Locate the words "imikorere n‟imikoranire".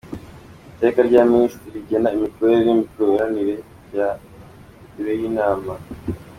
2.17-3.55